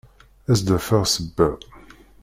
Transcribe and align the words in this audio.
Ad 0.51 0.55
s-d-afeɣ 0.57 1.03
ssebba. 1.07 1.49